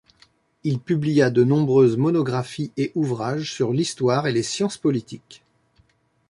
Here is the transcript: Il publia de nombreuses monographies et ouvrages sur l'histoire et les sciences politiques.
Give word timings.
Il 0.63 0.79
publia 0.79 1.29
de 1.29 1.43
nombreuses 1.43 1.95
monographies 1.95 2.71
et 2.75 2.91
ouvrages 2.95 3.53
sur 3.53 3.71
l'histoire 3.71 4.25
et 4.25 4.31
les 4.33 4.41
sciences 4.41 4.79
politiques. 4.79 5.43